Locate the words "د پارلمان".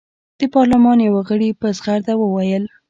0.39-0.97